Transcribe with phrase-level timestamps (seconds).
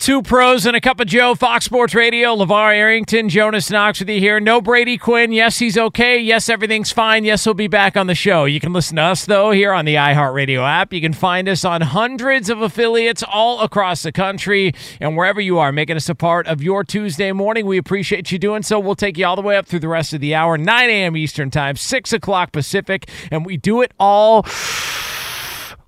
[0.00, 2.36] Two pros and a cup of Joe, Fox Sports Radio.
[2.36, 4.38] LaVar Arrington, Jonas Knox with you here.
[4.38, 5.32] No Brady Quinn.
[5.32, 6.18] Yes, he's okay.
[6.18, 7.24] Yes, everything's fine.
[7.24, 8.44] Yes, he'll be back on the show.
[8.44, 10.92] You can listen to us, though, here on the iHeartRadio app.
[10.92, 15.58] You can find us on hundreds of affiliates all across the country and wherever you
[15.58, 17.64] are, making us a part of your Tuesday morning.
[17.64, 18.78] We appreciate you doing so.
[18.78, 21.16] We'll take you all the way up through the rest of the hour, 9 a.m.
[21.16, 24.44] Eastern Time, 6 o'clock Pacific, and we do it all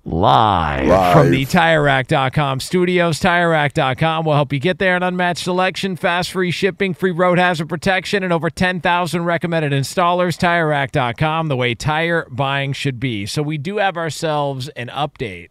[0.07, 1.13] live, Live.
[1.13, 3.19] from the TireRack.com studios.
[3.19, 4.95] TireRack.com will help you get there.
[4.95, 10.37] An unmatched selection, fast free shipping, free road hazard protection, and over 10,000 recommended installers.
[10.37, 13.25] TireRack.com, the way tire buying should be.
[13.25, 15.49] So we do have ourselves an update.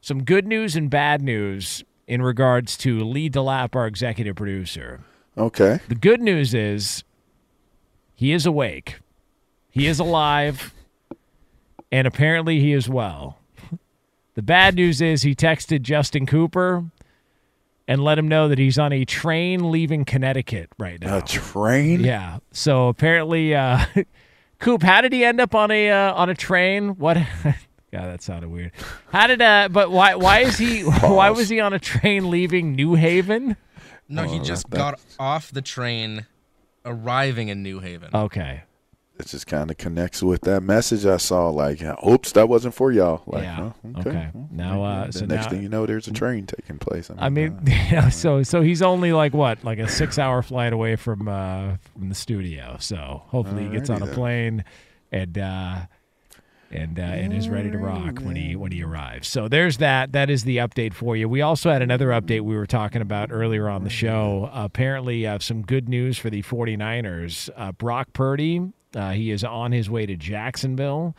[0.00, 5.00] Some good news and bad news in regards to Lee DeLapp, our executive producer.
[5.38, 5.78] Okay.
[5.88, 7.04] The good news is
[8.14, 8.98] he is awake.
[9.70, 10.74] He is alive.
[11.92, 13.39] And apparently he is well.
[14.40, 16.86] The bad news is he texted Justin Cooper
[17.86, 21.18] and let him know that he's on a train leaving Connecticut right now.
[21.18, 22.00] A train?
[22.00, 22.38] Yeah.
[22.50, 23.84] So apparently, uh,
[24.58, 26.96] Coop, how did he end up on a uh, on a train?
[26.96, 27.18] What?
[27.44, 27.54] God,
[27.92, 28.72] that sounded weird.
[29.12, 29.68] How did uh?
[29.70, 30.14] But why?
[30.14, 30.80] Why is he?
[30.84, 33.58] Why was he on a train leaving New Haven?
[34.08, 36.24] No, he Oh, just that- got off the train,
[36.86, 38.08] arriving in New Haven.
[38.14, 38.62] Okay.
[39.20, 41.48] It just kind of connects with that message I saw.
[41.50, 43.22] Like, oops, that wasn't for y'all.
[43.26, 43.70] Like, Yeah.
[43.84, 44.28] oh, Okay.
[44.34, 47.10] Well, Now, uh, the so next now- thing you know, there's a train taking place.
[47.16, 47.60] I mean, uh,
[47.92, 52.08] yeah, so so he's only like what, like a six-hour flight away from uh, from
[52.08, 52.76] the studio.
[52.80, 54.14] So hopefully he gets on a then.
[54.14, 54.64] plane
[55.12, 55.76] and uh,
[56.72, 59.26] and uh, and is ready to rock when he when he arrives.
[59.26, 60.12] So there's that.
[60.12, 61.28] That is the update for you.
[61.28, 64.48] We also had another update we were talking about earlier on the show.
[64.52, 67.50] apparently, uh, some good news for the 49ers.
[67.56, 68.60] Uh, Brock Purdy,
[68.94, 71.14] uh, he is on his way to Jacksonville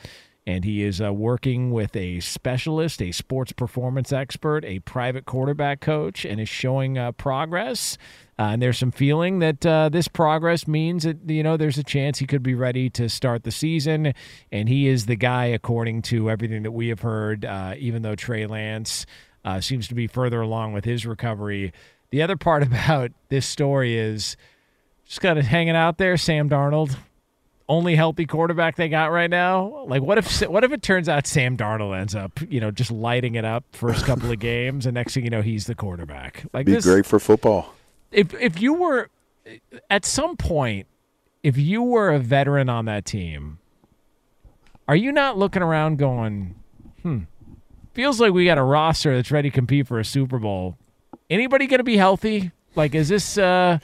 [0.46, 5.82] and he is uh, working with a specialist, a sports performance expert, a private quarterback
[5.82, 7.98] coach, and is showing uh, progress.
[8.40, 11.84] Uh, and there's some feeling that uh, this progress means that you know there's a
[11.84, 14.14] chance he could be ready to start the season,
[14.52, 17.46] and he is the guy according to everything that we have heard.
[17.46, 19.06] Uh, even though Trey Lance
[19.46, 21.72] uh, seems to be further along with his recovery,
[22.10, 24.36] the other part about this story is
[25.06, 26.18] just kind of hanging out there.
[26.18, 26.98] Sam Darnold,
[27.72, 29.86] only healthy quarterback they got right now.
[29.88, 32.92] Like, what if what if it turns out Sam Darnold ends up, you know, just
[32.92, 36.46] lighting it up first couple of games, and next thing you know, he's the quarterback.
[36.54, 37.74] Like be this, great for football.
[38.12, 39.10] if if you were
[39.90, 40.86] at some point,
[41.44, 43.60] if you were a veteran on that team,
[44.88, 46.56] are you not looking around going,
[47.02, 47.20] hmm,
[47.94, 50.78] feels like we got a roster that's ready to compete for a Super Bowl.
[51.30, 52.52] Anybody going to be healthy?
[52.76, 53.38] Like, is this?
[53.38, 53.80] uh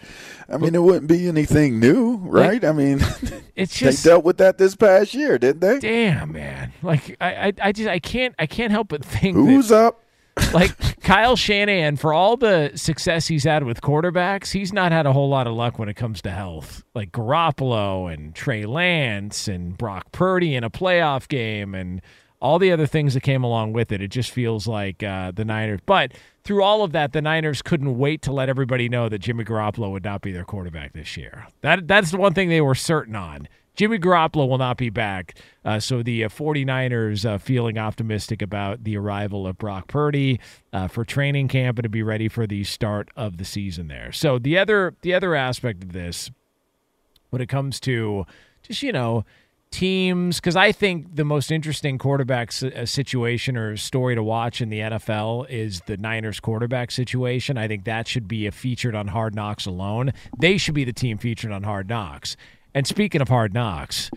[0.49, 2.63] I mean, it wouldn't be anything new, right?
[2.63, 3.01] I mean,
[3.55, 5.79] It's they dealt with that this past year, didn't they?
[5.79, 6.71] damn, man.
[6.81, 10.03] Like, I, I, I just, I can't, I can't help but think that- Who's up?
[10.53, 15.11] like Kyle Shanahan, for all the success he's had with quarterbacks, he's not had a
[15.11, 16.83] whole lot of luck when it comes to health.
[16.93, 22.01] Like Garoppolo and Trey Lance and Brock Purdy in a playoff game and
[22.39, 24.01] all the other things that came along with it.
[24.01, 25.79] It just feels like uh, the Niners.
[25.85, 26.13] But
[26.43, 29.91] through all of that, the Niners couldn't wait to let everybody know that Jimmy Garoppolo
[29.91, 31.47] would not be their quarterback this year.
[31.61, 33.47] That that's the one thing they were certain on.
[33.75, 35.35] Jimmy Garoppolo will not be back.
[35.63, 40.39] Uh, so the uh, 49ers uh, feeling optimistic about the arrival of Brock Purdy
[40.73, 44.11] uh, for training camp and to be ready for the start of the season there.
[44.11, 46.31] So the other the other aspect of this
[47.29, 48.25] when it comes to
[48.63, 49.25] just you know
[49.71, 54.69] teams because I think the most interesting quarterback uh, situation or story to watch in
[54.69, 57.57] the NFL is the Niners quarterback situation.
[57.57, 60.13] I think that should be a featured on Hard Knocks alone.
[60.37, 62.37] They should be the team featured on Hard Knocks.
[62.73, 64.09] And speaking of Hard Knocks,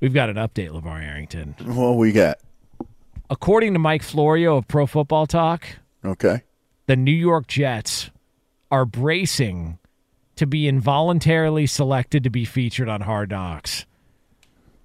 [0.00, 1.54] we've got an update, LaVar Arrington.
[1.64, 2.38] What we got?
[3.30, 5.66] According to Mike Florio of Pro Football Talk,
[6.04, 6.42] Okay.
[6.86, 8.10] the New York Jets
[8.70, 9.78] are bracing
[10.36, 13.86] to be involuntarily selected to be featured on Hard Knocks.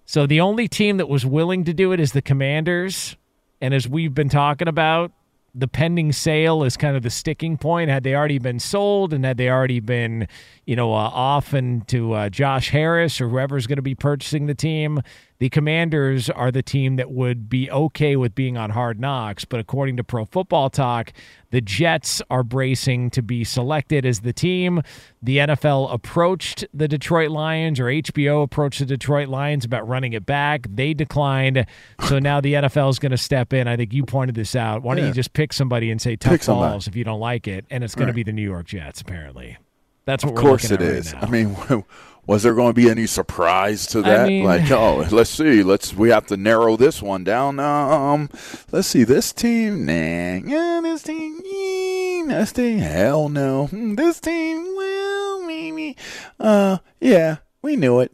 [0.08, 3.18] So the only team that was willing to do it is the Commanders.
[3.60, 5.12] And as we've been talking about,
[5.54, 7.90] the pending sale is kind of the sticking point.
[7.90, 10.30] Had they already been sold and had they already been,
[10.66, 14.46] you know, uh, off and to uh, Josh Harris or whoever's going to be purchasing
[14.46, 15.02] the team,
[15.40, 19.46] the Commanders are the team that would be okay with being on Hard Knocks.
[19.46, 21.14] But according to Pro Football Talk,
[21.52, 24.82] the Jets are bracing to be selected as the team.
[25.22, 30.26] The NFL approached the Detroit Lions, or HBO approached the Detroit Lions about running it
[30.26, 30.66] back.
[30.70, 31.66] They declined.
[32.08, 33.68] So now the NFL is going to step in.
[33.68, 34.82] I think you pointed this out.
[34.82, 35.10] Why don't Yeah.
[35.10, 37.66] you just pick somebody and say tough balls if you don't like it?
[37.70, 39.58] And it's going to be the New York Jets, apparently.
[40.06, 41.14] That's what Of we're course it right is.
[41.14, 41.20] now.
[41.22, 41.56] I mean,
[42.28, 44.28] was there going to be any surprise to that?
[44.28, 45.64] mean- like, oh, let's see.
[45.64, 47.60] Let's we have to narrow this one down.
[47.60, 48.30] Um,
[48.72, 49.04] let's see.
[49.04, 49.94] This team, nah.
[49.94, 53.68] Yeah, this team, mm, this team, hell no.
[53.68, 55.96] Hmm, This team, well, maybe.
[56.40, 58.12] Uh, yeah, we knew it.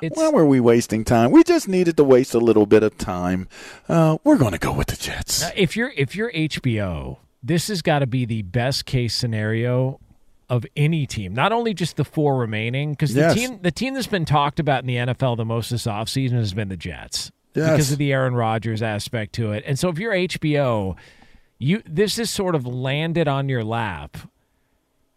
[0.00, 1.30] It's- Why were we wasting time?
[1.30, 3.46] We just needed to waste a little bit of time.
[3.88, 5.44] Uh, we're going to go with the Jets.
[5.54, 10.00] If you're if you're HBO, this has got to be the best case scenario
[10.48, 11.32] of any team.
[11.34, 13.34] Not only just the four remaining, because the Yes.
[13.34, 16.52] team the team that's been talked about in the NFL the most this offseason has
[16.54, 17.30] been the Jets.
[17.54, 17.70] Yes.
[17.70, 19.62] Because of the Aaron Rodgers aspect to it.
[19.66, 20.96] And so if you're HBO,
[21.58, 24.16] you this is sort of landed on your lap.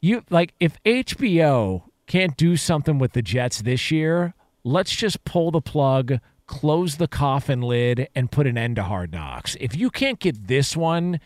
[0.01, 4.33] You like if HBO can't do something with the Jets this year,
[4.63, 9.12] let's just pull the plug, close the coffin lid, and put an end to Hard
[9.12, 9.56] Knocks.
[9.60, 11.19] If you can't get this one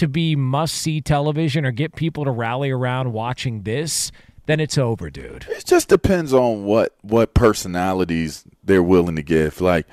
[0.00, 4.10] to be must see television or get people to rally around watching this,
[4.46, 5.46] then it's over, dude.
[5.48, 9.60] It just depends on what what personalities they're willing to give.
[9.60, 9.86] Like,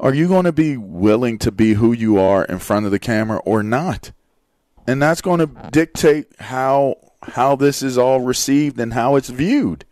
[0.00, 2.98] are you going to be willing to be who you are in front of the
[2.98, 4.12] camera or not?
[4.86, 9.84] And that's going to dictate how how this is all received and how it's viewed.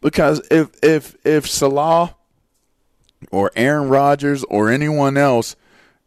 [0.00, 2.14] Because if if if Salah
[3.30, 5.56] or Aaron Rodgers or anyone else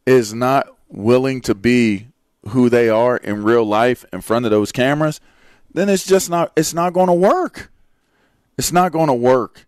[0.06, 2.08] is not willing to be
[2.50, 5.20] who they are in real life in front of those cameras,
[5.74, 7.72] then it's just not it's not going to work.
[8.58, 9.66] It's not going to work.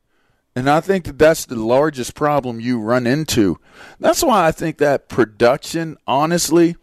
[0.56, 3.60] And I think that that's the largest problem you run into.
[4.00, 6.76] That's why I think that production, honestly,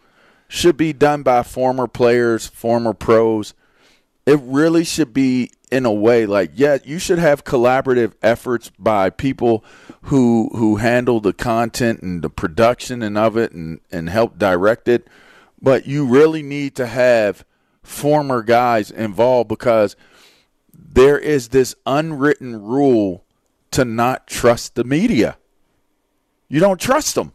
[0.47, 3.53] should be done by former players, former pros.
[4.25, 9.09] It really should be in a way like, yeah, you should have collaborative efforts by
[9.09, 9.63] people
[10.03, 14.87] who who handle the content and the production and of it and, and help direct
[14.87, 15.07] it.
[15.61, 17.45] But you really need to have
[17.83, 19.95] former guys involved because
[20.73, 23.23] there is this unwritten rule
[23.71, 25.37] to not trust the media.
[26.47, 27.33] You don't trust them.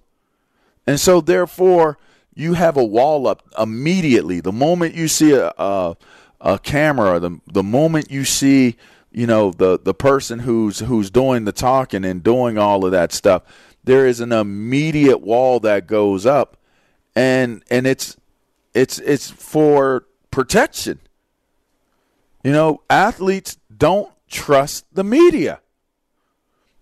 [0.86, 1.98] And so, therefore,
[2.34, 4.40] you have a wall up immediately.
[4.40, 5.96] The moment you see a, a,
[6.40, 8.76] a camera, the, the moment you see,
[9.12, 13.12] you know, the, the person who's, who's doing the talking and doing all of that
[13.12, 13.42] stuff,
[13.84, 16.56] there is an immediate wall that goes up.
[17.14, 18.16] And, and it's,
[18.74, 21.00] it's, it's for protection.
[22.42, 25.60] You know, athletes don't trust the media.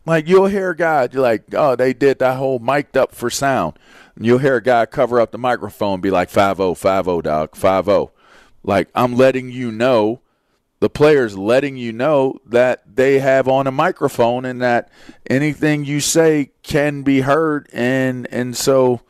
[0.06, 3.28] Like you'll hear a guy you're like, oh, they did that whole mic'd up for
[3.28, 3.78] sound.
[4.16, 8.10] And you'll hear a guy cover up the microphone be like, 5-0, 5-0, dog, 5-0.
[8.62, 10.20] Like I'm letting you know,
[10.80, 14.90] the players letting you know that they have on a microphone and that
[15.28, 19.00] anything you say can be heard and and so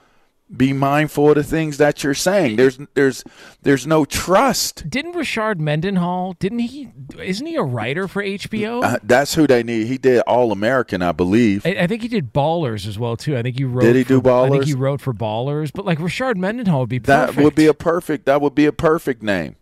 [0.54, 2.56] be mindful of the things that you're saying.
[2.56, 3.24] There's there's
[3.62, 4.88] there's no trust.
[4.88, 6.34] Didn't Rashard Mendenhall?
[6.38, 6.90] Didn't he?
[7.18, 8.82] Isn't he a writer for HBO?
[8.82, 9.86] Uh, that's who they need.
[9.86, 11.66] He did All American, I believe.
[11.66, 13.36] I, I think he did Ballers as well too.
[13.36, 13.82] I think he wrote.
[13.82, 14.66] Did he do for- I think Ballers?
[14.66, 18.24] he wrote for Ballers, but like Rashard Mendenhall would be That would be a perfect.
[18.26, 19.56] That would be a perfect name.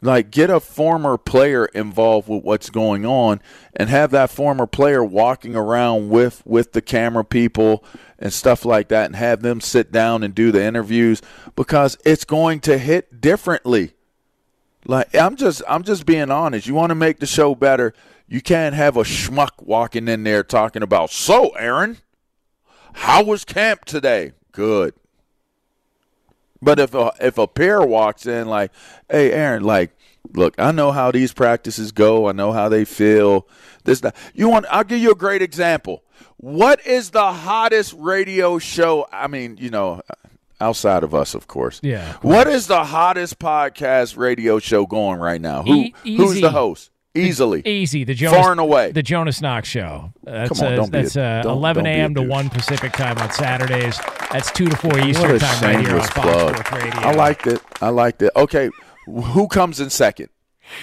[0.00, 3.40] Like get a former player involved with what's going on,
[3.74, 7.84] and have that former player walking around with with the camera people
[8.18, 11.20] and stuff like that, and have them sit down and do the interviews
[11.56, 13.94] because it's going to hit differently.
[14.86, 16.68] Like I'm just I'm just being honest.
[16.68, 17.92] You want to make the show better,
[18.28, 21.98] you can't have a schmuck walking in there talking about so Aaron,
[22.92, 24.32] how was camp today?
[24.52, 24.94] Good.
[26.60, 28.72] But if a if a pair walks in like,
[29.10, 29.92] hey Aaron, like,
[30.34, 32.28] look, I know how these practices go.
[32.28, 33.46] I know how they feel.
[33.84, 34.66] This that you want.
[34.70, 36.02] I'll give you a great example.
[36.36, 39.06] What is the hottest radio show?
[39.12, 40.02] I mean, you know,
[40.60, 41.80] outside of us, of course.
[41.82, 45.62] Yeah, of What is the hottest podcast radio show going right now?
[45.62, 46.90] Who E- who's the host?
[47.26, 47.62] Easily.
[47.64, 48.92] Easy, the Jonas, Far and away.
[48.92, 50.12] the Jonas Knox show.
[50.24, 52.14] That's Come on, uh, don't be a- that's uh, don't- 11 don't a.m.
[52.14, 53.98] to 1 Pacific time on Saturdays.
[54.32, 56.28] That's 2 to 4 what Eastern time right here on Fox.
[56.62, 57.00] Sports Radio.
[57.00, 57.62] I liked it.
[57.80, 58.32] I liked it.
[58.36, 58.70] Okay,
[59.06, 60.28] who comes in second?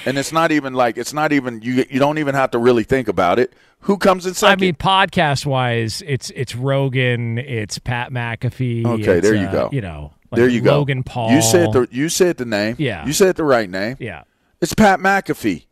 [0.06, 1.86] And it's not even like it's not even you.
[1.92, 3.54] You don't even have to really think about it.
[3.82, 4.48] Who comes in second?
[4.48, 4.62] I second?
[4.62, 8.84] mean, podcast wise, it's it's Rogan, it's Pat McAfee.
[8.84, 9.70] Okay, there you uh, go.
[9.72, 10.80] You know, like there you go.
[10.80, 11.32] Logan Paul.
[11.36, 12.78] You said the you said the name.
[12.80, 13.06] Yeah.
[13.06, 13.98] You said the right name.
[14.00, 14.24] yeah.
[14.60, 15.66] It's Pat McAfee.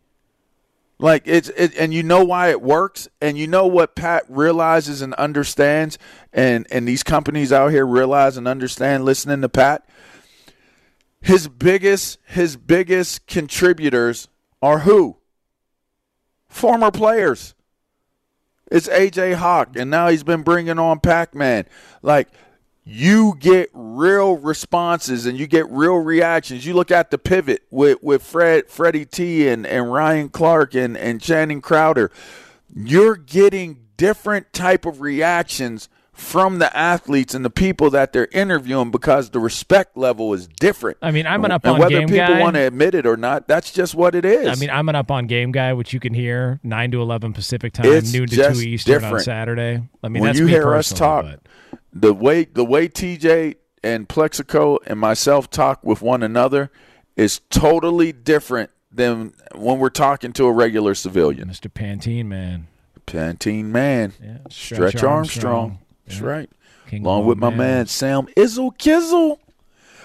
[1.04, 5.02] Like it's it, and you know why it works, and you know what Pat realizes
[5.02, 5.98] and understands,
[6.32, 9.04] and and these companies out here realize and understand.
[9.04, 9.86] Listening to Pat,
[11.20, 14.30] his biggest his biggest contributors
[14.62, 15.18] are who?
[16.48, 17.54] Former players.
[18.72, 21.66] It's AJ Hawk, and now he's been bringing on Pac Man.
[22.02, 22.30] Like
[22.86, 26.66] you get real responses and you get real reactions.
[26.66, 30.98] You look at the pivot with, with Fred, Freddie T and, and Ryan Clark and,
[30.98, 32.12] and Channing Crowder.
[32.76, 38.92] You're getting different type of reactions from the athletes and the people that they're interviewing
[38.92, 40.98] because the respect level is different.
[41.02, 42.40] I mean, I'm an up on and whether game people guy.
[42.40, 44.48] want to admit it or not, that's just what it is.
[44.48, 47.34] I mean, I'm an up on game guy, which you can hear nine to eleven
[47.34, 49.20] Pacific time, It's noon to two Eastern on.
[49.20, 49.82] Saturday.
[50.04, 51.40] I mean, when that's you me hear us talk, but-
[51.92, 56.72] the way the way TJ and Plaxico and myself talk with one another
[57.16, 61.50] is totally different than when we're talking to a regular civilian.
[61.50, 61.72] Mr.
[61.72, 62.68] Pantene, man,
[63.08, 65.54] Pantene man, Yeah, Stretch, Stretch Armstrong.
[65.54, 65.80] Armstrong.
[66.06, 66.26] That's Yeah.
[66.28, 66.50] right.
[66.90, 67.58] King Along with my man.
[67.58, 69.40] man Sam Izzle Kizzle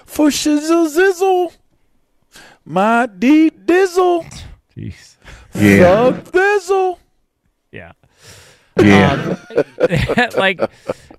[0.07, 1.53] for Shizzle Zizzle.
[2.65, 4.25] My D Dizzle.
[4.77, 5.17] Jeez.
[5.55, 6.13] Yeah.
[6.13, 6.99] Thug Thizzle.
[7.73, 7.93] Yeah.
[8.81, 9.37] Yeah.
[9.51, 10.61] Um, like,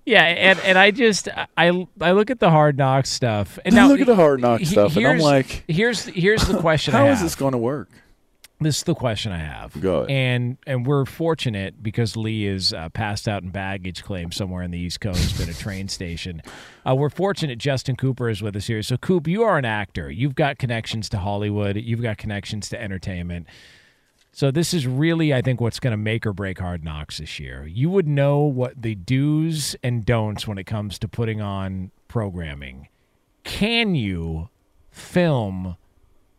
[0.05, 3.81] yeah, and, and I just I I look at the hard knock stuff, and I
[3.81, 6.57] now look at the Hard Knock he- stuff, and I'm here's- like, here's here's the
[6.57, 6.93] question.
[6.93, 7.89] how I is this going to work?
[8.61, 9.79] This is the question I have.
[9.79, 10.11] Go ahead.
[10.11, 14.71] And and we're fortunate because Lee is uh, passed out in baggage claim somewhere in
[14.71, 16.41] the East Coast at a train station.
[16.85, 18.83] Uh, we're fortunate Justin Cooper is with us here.
[18.83, 20.11] So Coop, you are an actor.
[20.11, 21.77] You've got connections to Hollywood.
[21.77, 23.47] You've got connections to entertainment.
[24.31, 27.39] So this is really, I think, what's going to make or break Hard Knocks this
[27.39, 27.65] year.
[27.65, 32.89] You would know what the do's and don'ts when it comes to putting on programming.
[33.43, 34.49] Can you
[34.91, 35.77] film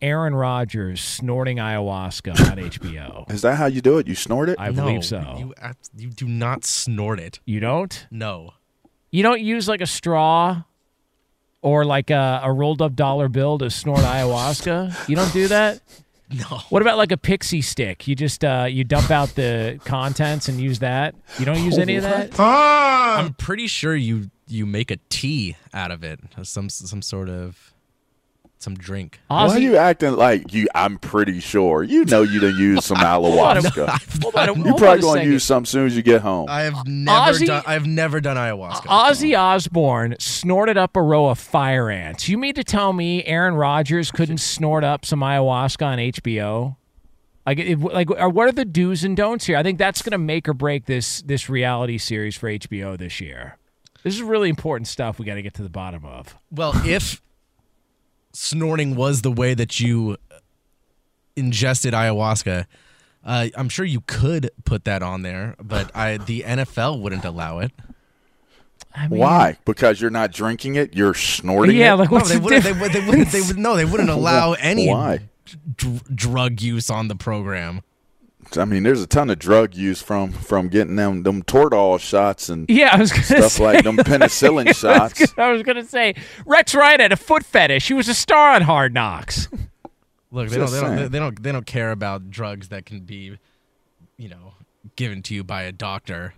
[0.03, 3.31] Aaron Rodgers snorting ayahuasca on HBO?
[3.31, 4.07] Is that how you do it?
[4.07, 4.57] You snort it?
[4.59, 5.37] I no, believe so.
[5.39, 7.41] You, abs- you do not snort it.
[7.45, 8.07] You don't?
[8.11, 8.55] No.
[9.11, 10.63] You don't use like a straw
[11.63, 15.09] or like a, a rolled up dollar bill to snort ayahuasca?
[15.09, 15.81] You don't do that?
[16.33, 16.61] No.
[16.69, 18.07] What about like a pixie stick?
[18.07, 21.17] You just uh, you dump out the contents and use that.
[21.41, 22.39] You don't use any of that.
[22.39, 27.70] I'm pretty sure you you make a tea out of it, some some sort of
[28.63, 29.19] some drink.
[29.29, 30.69] Why are you acting like you?
[30.75, 31.83] I'm pretty sure.
[31.83, 34.23] You know you done use some ayahuasca.
[34.23, 35.33] hold on, you hold on probably a gonna second.
[35.33, 36.47] use some soon as you get home.
[36.49, 37.63] I have never Ozzy- done.
[37.67, 38.83] I've never done ayahuasca.
[38.87, 42.29] Ozzy Osbourne snorted up a row of fire ants.
[42.29, 46.77] You mean to tell me Aaron Rodgers couldn't snort up some ayahuasca on HBO?
[47.47, 49.57] Like, it, like, are- what are the do's and don'ts here?
[49.57, 53.21] I think that's going to make or break this this reality series for HBO this
[53.21, 53.57] year.
[54.03, 55.19] This is really important stuff.
[55.19, 56.37] We got to get to the bottom of.
[56.51, 57.23] Well, if
[58.33, 60.17] snorting was the way that you
[61.37, 62.67] ingested ayahuasca,
[63.25, 67.59] uh, I'm sure you could put that on there, but I the NFL wouldn't allow
[67.59, 67.73] it.
[68.95, 69.59] I mean, Why?
[69.65, 70.95] Because you're not drinking it.
[70.97, 71.97] You're snorting Yeah, it.
[71.99, 72.65] like No, what's they the wouldn't.
[72.65, 72.83] Difference?
[72.83, 73.29] would, they wouldn't.
[73.33, 73.59] They would.
[73.59, 75.21] No, they wouldn't allow any Why?
[75.77, 77.83] dr- drug use on the program.
[78.57, 82.49] I mean, there's a ton of drug use from from getting them them Toradol shots
[82.49, 83.65] and Yeah, I was going to stuff say.
[83.65, 85.23] like them penicillin shots.
[85.39, 86.15] I was going to say
[86.47, 87.89] Rex Wright had a foot fetish.
[87.89, 89.49] He was a star on Hard Knocks.
[90.33, 91.13] Look, they Just don't, they don't.
[91.13, 91.43] They don't.
[91.43, 93.37] They don't care about drugs that can be,
[94.17, 94.55] you know,
[94.97, 96.35] given to you by a doctor.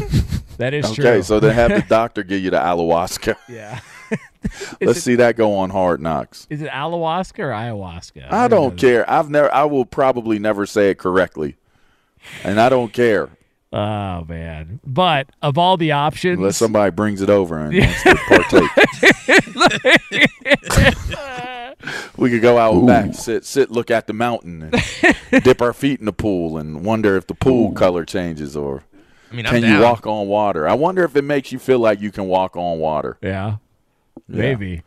[0.57, 1.05] That is Okay, true.
[1.05, 3.35] Okay, so they have the doctor give you the ayahuasca.
[3.49, 3.79] yeah.
[4.81, 6.47] Let's see that go on Hard Knocks.
[6.49, 8.25] Is it ayahuasca or ayahuasca?
[8.27, 8.79] I never don't know.
[8.79, 9.09] care.
[9.09, 9.53] I've never.
[9.53, 11.57] I will probably never say it correctly,
[12.43, 13.29] and I don't care
[13.73, 14.79] Oh man!
[14.85, 18.69] But of all the options, unless somebody brings it over and wants to partake.
[22.17, 24.71] we could go out back, sit, sit, look at the mountain,
[25.31, 28.83] and dip our feet in the pool, and wonder if the pool color changes or
[29.31, 29.79] I mean, can down.
[29.79, 30.69] you walk on water.
[30.69, 33.17] I wonder if it makes you feel like you can walk on water.
[33.23, 33.55] yeah,
[34.27, 34.81] maybe.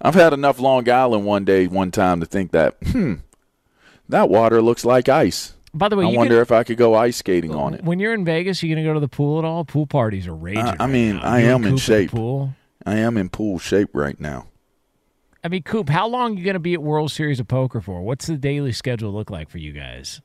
[0.00, 3.14] I've had enough Long Island one day, one time to think that, hmm,
[4.08, 5.54] that water looks like ice.
[5.74, 7.84] By the way, I you wonder gonna- if I could go ice skating on it.
[7.84, 9.64] When you're in Vegas, you gonna go to the pool at all?
[9.64, 10.62] Pool parties are raging.
[10.64, 11.22] I- I right mean, now.
[11.22, 12.10] I You am in Coop at the shape.
[12.12, 12.54] Pool.
[12.86, 14.46] I am in pool shape right now.
[15.44, 18.02] I mean, Coop, how long are you gonna be at World Series of Poker for?
[18.02, 20.20] What's the daily schedule look like for you guys?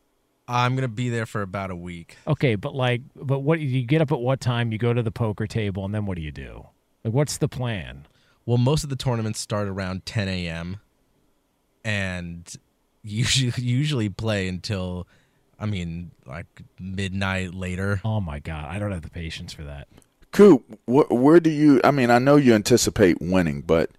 [0.48, 2.17] I'm gonna be there for about a week.
[2.27, 4.72] Okay, but like, but what you get up at what time?
[4.72, 6.65] You go to the poker table, and then what do you do?
[7.03, 8.05] Like, what's the plan?
[8.45, 10.79] Well, most of the tournaments start around 10 a.m.
[11.83, 12.55] and
[13.03, 15.07] usually usually play until,
[15.59, 16.45] I mean, like
[16.79, 18.01] midnight later.
[18.03, 19.88] Oh my god, I don't have the patience for that.
[20.31, 21.79] Coop, wh- where do you?
[21.83, 23.91] I mean, I know you anticipate winning, but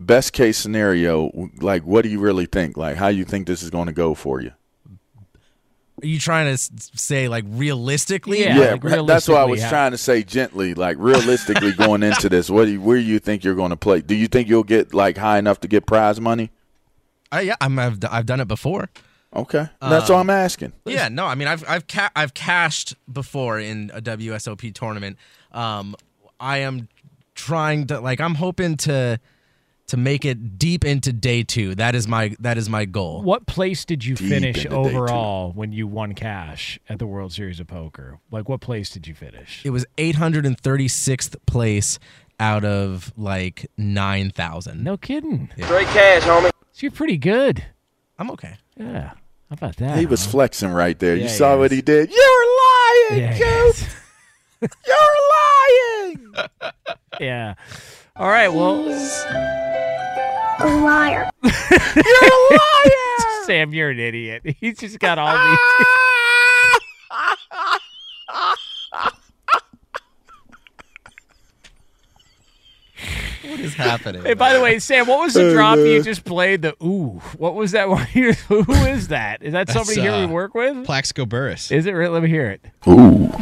[0.00, 2.76] best case scenario, like, what do you really think?
[2.76, 4.52] Like, how you think this is going to go for you?
[6.02, 6.58] Are you trying to
[6.96, 8.40] say like realistically?
[8.44, 8.76] Yeah.
[8.82, 10.74] like, that's what I was how- trying to say gently.
[10.74, 13.76] Like, realistically, going into this, what do you, where do you think you're going to
[13.76, 14.00] play?
[14.00, 16.50] Do you think you'll get like high enough to get prize money?
[17.32, 18.88] I, yeah, I'm, I've, d- I've done it before.
[19.34, 20.72] Okay, that's all I'm asking.
[20.84, 25.16] Yeah, no, I mean I've I've ca- I've cashed before in a WSOP tournament.
[25.52, 25.94] Um,
[26.40, 26.88] I am
[27.36, 29.20] trying to like I'm hoping to
[29.90, 31.74] to make it deep into day two.
[31.74, 33.22] That is my that is my goal.
[33.22, 34.96] What place did you Deep finish into day two.
[34.96, 38.20] overall when you won cash at the World Series of Poker?
[38.30, 39.62] Like, what place did you finish?
[39.64, 41.98] It was 836th place
[42.38, 44.84] out of like nine thousand.
[44.84, 45.50] No kidding.
[45.60, 46.50] Straight cash, homie.
[46.70, 47.64] So you're pretty good.
[48.16, 48.58] I'm okay.
[48.76, 49.10] Yeah.
[49.48, 49.98] How about that?
[49.98, 50.30] He was huh?
[50.30, 51.16] flexing right there.
[51.16, 52.10] Yeah, you he saw what he did.
[52.10, 52.46] You're
[53.10, 53.76] lying, Yeah, Coop.
[54.86, 54.96] You're
[55.34, 56.48] lying.
[57.20, 57.54] yeah.
[58.14, 58.48] All right.
[58.52, 58.84] Well,
[60.66, 61.30] liar.
[61.42, 63.44] you're a liar.
[63.44, 64.42] Sam, you're an idiot.
[64.60, 65.58] He's just got all these.
[73.42, 74.22] What is happening?
[74.22, 76.62] Hey, by the way, Sam, what was the drop you just played?
[76.62, 77.88] The ooh, what was that?
[77.88, 78.04] one?
[78.04, 79.42] Who is that?
[79.42, 80.84] Is that That's, somebody here we uh, work with?
[80.84, 81.70] Plaxico Burress.
[81.72, 81.92] Is it?
[81.92, 82.12] real?
[82.12, 82.64] Let me hear it.
[82.86, 83.32] Ooh.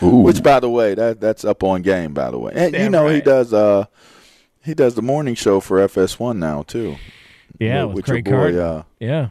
[0.00, 2.12] Which, by the way, that that's up on game.
[2.12, 3.52] By the way, and you Damn know he does.
[3.52, 3.86] Uh,
[4.62, 6.96] he does the morning show for FS1 now too.
[7.58, 8.30] Yeah, with, with, your boy.
[8.30, 8.58] Carton.
[8.58, 9.28] Uh, yeah,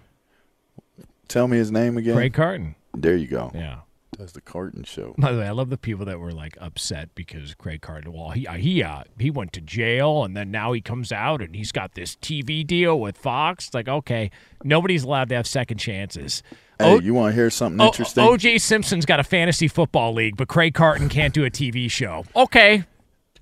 [1.28, 2.16] tell me his name again.
[2.16, 2.76] Craig Carton.
[2.96, 3.52] There you go.
[3.54, 3.80] Yeah.
[4.18, 5.14] Does the Carton show?
[5.18, 8.14] By the way, I love the people that were like upset because Craig Carton.
[8.14, 11.56] Well, he he uh, he went to jail and then now he comes out and
[11.56, 13.68] he's got this TV deal with Fox.
[13.68, 14.32] It's like okay,
[14.64, 16.44] nobody's allowed to have second chances.
[16.80, 18.24] Hey, O- you want to hear something O- interesting?
[18.24, 22.26] OJ Simpson's got a fantasy football league, but Craig Carton can't do a TV show.
[22.36, 22.86] Okay,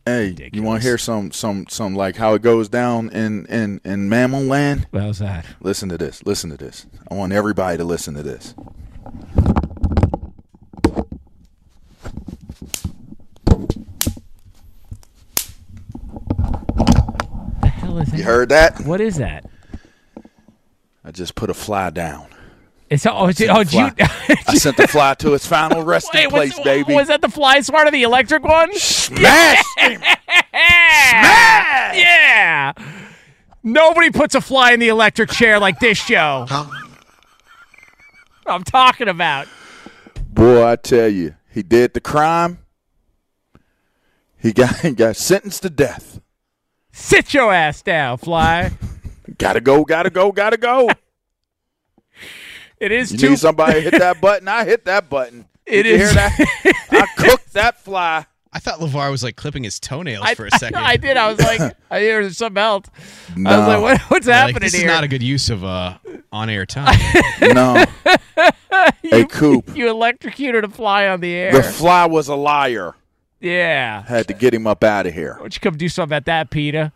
[0.06, 3.80] hey, you want to hear some some some like how it goes down in in
[3.86, 4.88] in mammal land?
[4.92, 5.46] how's that?
[5.62, 6.26] Listen to this.
[6.26, 6.88] Listen to this.
[7.12, 8.56] I want everybody to listen to this.
[17.94, 18.18] Hell is that?
[18.18, 18.80] You heard that?
[18.82, 19.46] What is that?
[21.04, 22.28] I just put a fly down.
[22.90, 23.92] It's oh, it's, oh, did you,
[24.48, 26.94] I sent the fly to its final resting Wait, was, place, baby.
[26.94, 28.72] was that the fly swatter, the electric one?
[28.76, 29.64] Smash!
[29.80, 30.08] Smash!
[31.98, 32.74] Yeah.
[33.64, 36.46] Nobody puts a fly in the electric chair like this show.
[38.46, 39.48] I'm talking about.
[40.28, 42.60] Boy, I tell you, he did the crime.
[44.38, 46.20] He got he got sentenced to death.
[46.94, 48.72] Sit your ass down, fly.
[49.38, 50.90] Gotta go, gotta go, gotta go.
[52.80, 53.30] It is You too.
[53.32, 54.48] need somebody hit that button.
[54.48, 55.46] I hit that button.
[55.66, 56.86] It Did you is- hear that?
[56.92, 58.26] I cooked that fly.
[58.52, 60.76] I thought LaVar was like clipping his toenails I, for a second.
[60.76, 61.16] I, did.
[61.16, 62.86] I was like, I hear there's something else.
[63.30, 64.82] I was like, what, what's Like, happening this here?
[64.82, 65.98] is not a good use of uh,
[66.34, 67.00] on-air time.
[67.42, 67.86] No.
[69.02, 69.74] hey, Coop.
[69.76, 71.54] you electrocuted a fly on the air.
[71.54, 72.94] The fly was a liar.
[73.44, 74.04] Yeah.
[74.04, 75.34] Had to get him up out of here.
[75.34, 76.92] Why don't you come do something about that, PETA?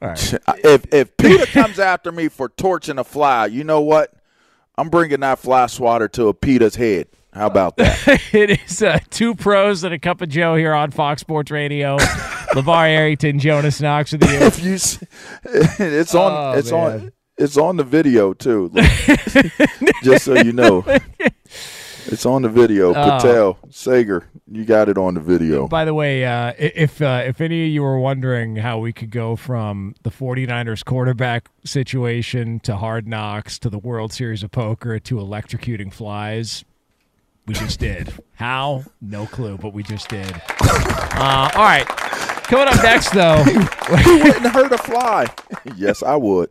[0.00, 0.34] Right.
[0.64, 4.12] If if PETA comes after me for torching a fly, you know what?
[4.76, 7.06] I'm bringing that fly swatter to a PETA's head.
[7.32, 8.20] How about that?
[8.32, 11.96] it is uh, two pros and a cup of Joe here on Fox Sports Radio.
[12.54, 14.38] LaVar Arrington, Jonas Knox with you.
[14.40, 14.74] if you,
[15.84, 16.80] it's on, Oh, it's man.
[17.00, 18.70] on, it's on the video too.
[20.02, 20.84] Just so you know,
[22.06, 22.92] it's on the video.
[22.94, 25.68] Patel, Sager, you got it on the video.
[25.68, 29.10] By the way, uh, if uh, if any of you were wondering how we could
[29.10, 34.98] go from the 49ers quarterback situation to hard knocks to the World Series of Poker
[34.98, 36.64] to electrocuting flies,
[37.46, 38.12] we just did.
[38.34, 38.84] How?
[39.00, 40.40] No clue, but we just did.
[41.18, 41.86] Uh, all right.
[41.86, 43.42] Coming up next, though.
[43.90, 45.26] Wouldn't hurt a fly?
[45.76, 46.50] yes, I would.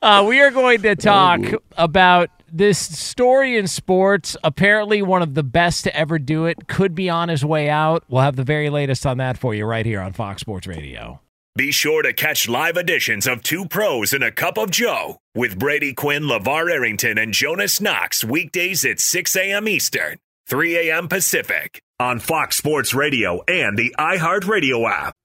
[0.00, 1.40] Uh, we are going to talk
[1.76, 4.36] about this story in sports.
[4.44, 8.04] Apparently, one of the best to ever do it could be on his way out.
[8.08, 11.20] We'll have the very latest on that for you right here on Fox Sports Radio.
[11.56, 15.58] Be sure to catch live editions of Two Pros and a Cup of Joe with
[15.58, 19.68] Brady Quinn, LaVar Arrington, and Jonas Knox weekdays at 6 a.m.
[19.68, 21.06] Eastern, 3 a.m.
[21.06, 25.14] Pacific on Fox Sports Radio and the iHeartRadio app.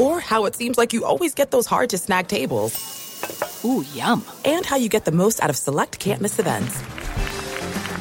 [0.00, 2.74] Or how it seems like you always get those hard to snag tables.
[3.64, 4.24] Ooh, yum.
[4.44, 6.78] And how you get the most out of select can't miss events.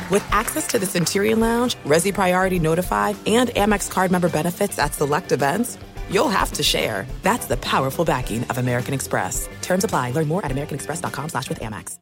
[0.09, 4.93] With access to the Centurion Lounge, Resy Priority Notified, and Amex card member benefits at
[4.93, 5.77] select events,
[6.09, 7.05] you'll have to share.
[7.21, 9.47] That's the powerful backing of American Express.
[9.61, 10.11] Terms apply.
[10.11, 11.99] Learn more at americanexpress.com slash with Amex.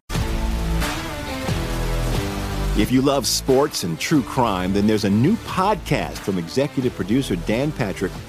[2.78, 7.36] If you love sports and true crime, then there's a new podcast from executive producer
[7.36, 8.12] Dan Patrick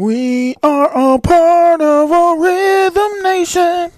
[0.00, 3.92] We are a part of a rhythm nation.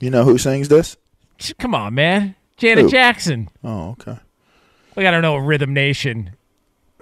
[0.00, 0.96] You know who sings this?
[1.58, 2.34] Come on, man.
[2.56, 2.90] Janet Who?
[2.90, 3.50] Jackson.
[3.62, 4.16] Oh, okay.
[4.96, 6.34] Like, I don't know, a Rhythm Nation.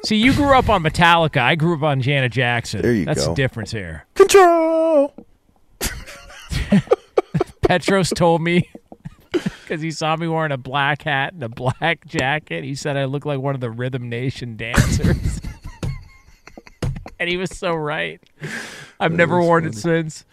[0.02, 1.40] See, you grew up on Metallica.
[1.40, 2.82] I grew up on Janet Jackson.
[2.82, 3.28] There you That's go.
[3.32, 4.04] the difference here.
[4.14, 5.14] Control.
[7.62, 8.68] Petros told me
[9.30, 12.64] because he saw me wearing a black hat and a black jacket.
[12.64, 15.40] He said I look like one of the Rhythm Nation dancers.
[17.22, 18.20] and he was so right.
[18.98, 20.24] I've never worn it since.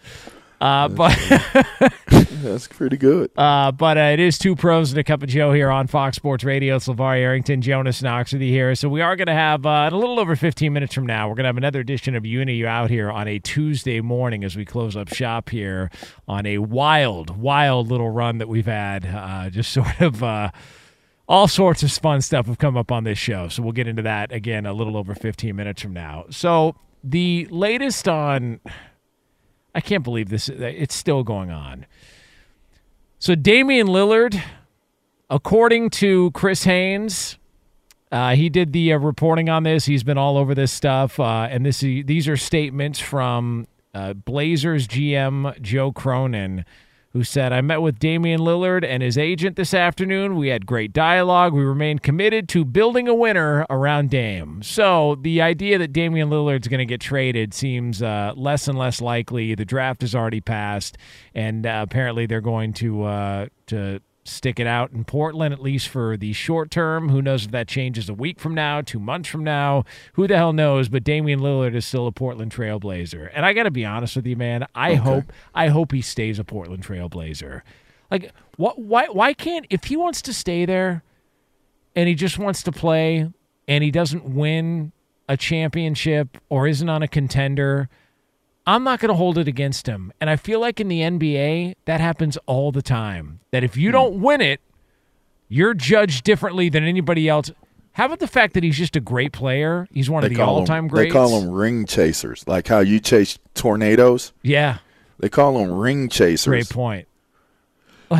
[0.60, 1.16] Uh, but
[2.08, 3.30] That's pretty good.
[3.36, 6.16] uh, but uh, it is two pros and a cup of Joe here on Fox
[6.16, 6.74] Sports Radio.
[6.76, 8.74] It's LaVar Arrington, Jonas Knox with you here.
[8.74, 11.28] So we are going to have, uh, in a little over 15 minutes from now,
[11.28, 14.42] we're going to have another edition of Uni You out here on a Tuesday morning
[14.42, 15.90] as we close up shop here
[16.26, 19.06] on a wild, wild little run that we've had.
[19.06, 20.50] Uh, just sort of.
[21.30, 23.48] All sorts of fun stuff have come up on this show.
[23.48, 26.26] So we'll get into that again a little over 15 minutes from now.
[26.30, 28.60] So the latest on
[29.74, 31.86] I can't believe this it's still going on.
[33.20, 34.42] So Damian Lillard
[35.30, 37.38] according to Chris Haynes
[38.12, 39.84] uh, he did the uh, reporting on this.
[39.84, 44.88] He's been all over this stuff, uh, and this these are statements from uh, Blazers
[44.88, 46.64] GM Joe Cronin,
[47.12, 50.36] who said, I met with Damian Lillard and his agent this afternoon.
[50.36, 51.52] We had great dialogue.
[51.52, 54.62] We remain committed to building a winner around Dame.
[54.62, 59.00] So the idea that Damian Lillard's going to get traded seems uh, less and less
[59.00, 59.56] likely.
[59.56, 60.98] The draft has already passed,
[61.34, 65.88] and uh, apparently they're going to uh, to stick it out in Portland, at least
[65.88, 67.08] for the short term.
[67.08, 69.84] Who knows if that changes a week from now, two months from now?
[70.14, 70.88] Who the hell knows?
[70.88, 73.30] But Damian Lillard is still a Portland Trailblazer.
[73.32, 74.66] And I got to be honest with you, man.
[74.74, 77.62] I hope I hope he stays a Portland Trailblazer.
[78.10, 78.78] Like, what?
[78.78, 79.06] Why?
[79.06, 79.66] Why can't?
[79.70, 81.02] If he wants to stay there,
[81.94, 83.30] and he just wants to play,
[83.68, 84.92] and he doesn't win
[85.28, 87.88] a championship or isn't on a contender,
[88.70, 90.12] I'm not going to hold it against him.
[90.20, 93.40] And I feel like in the NBA, that happens all the time.
[93.50, 93.94] That if you hmm.
[93.94, 94.60] don't win it,
[95.48, 97.50] you're judged differently than anybody else.
[97.94, 99.88] How about the fact that he's just a great player?
[99.90, 101.12] He's one of the all-time greats.
[101.12, 104.32] They call them ring chasers, like how you chase tornadoes.
[104.42, 104.78] Yeah.
[105.18, 106.46] They call them ring chasers.
[106.46, 107.08] Great point.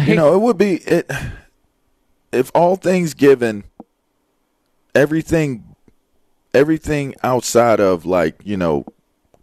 [0.05, 1.11] You know, it would be it
[2.33, 3.65] if all things given,
[4.95, 5.77] everything,
[6.53, 8.85] everything outside of like you know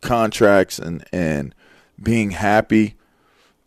[0.07, 1.53] contracts and and
[2.01, 2.95] being happy.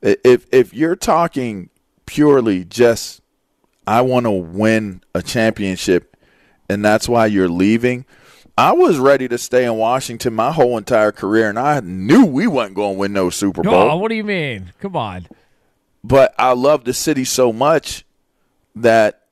[0.02, 1.68] If if you're talking
[2.06, 3.20] purely just,
[3.86, 6.16] I want to win a championship,
[6.68, 8.06] and that's why you're leaving.
[8.58, 12.46] I was ready to stay in Washington my whole entire career, and I knew we
[12.46, 14.72] wasn't going to win no Super Bowl what do you mean?
[14.80, 15.26] Come on.
[16.02, 18.04] but I love the city so much
[18.74, 19.22] that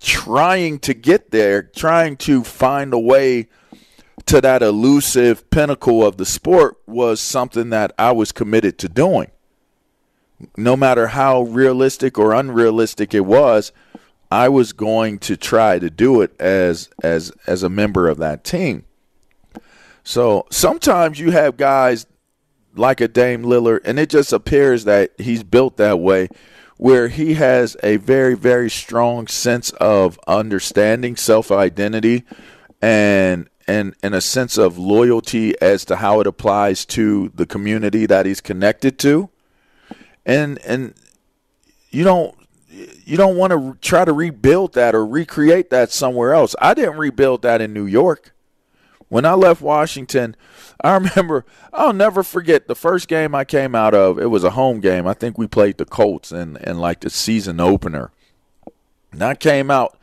[0.00, 3.48] trying to get there, trying to find a way
[4.26, 9.30] to that elusive pinnacle of the sport was something that I was committed to doing.
[10.56, 13.72] No matter how realistic or unrealistic it was,
[14.30, 18.44] I was going to try to do it as as as a member of that
[18.44, 18.84] team.
[20.04, 22.06] So sometimes you have guys
[22.74, 26.28] like a Dame Lillard, and it just appears that he's built that way,
[26.76, 32.24] where he has a very, very strong sense of understanding, self identity,
[32.80, 38.04] and and and a sense of loyalty as to how it applies to the community
[38.04, 39.30] that he's connected to,
[40.26, 40.94] and and
[41.90, 42.36] you don't
[42.68, 46.54] you don't want to try to rebuild that or recreate that somewhere else.
[46.60, 48.34] I didn't rebuild that in New York.
[49.08, 50.36] When I left Washington,
[50.82, 54.18] I remember I'll never forget the first game I came out of.
[54.18, 55.06] It was a home game.
[55.06, 58.10] I think we played the Colts in, in like the season opener.
[59.12, 59.98] And I came out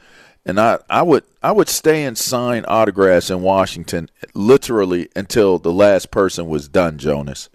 [0.45, 5.71] and I, I would I would stay and sign autographs in Washington literally until the
[5.71, 7.49] last person was done, Jonas.